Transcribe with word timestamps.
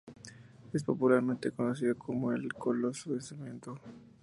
Es 0.73 0.83
popularmente 0.83 1.51
conocido 1.51 1.95
como 1.95 2.31
"El 2.31 2.51
Coloso 2.55 3.13
de 3.13 3.21
Cemento". 3.21 3.77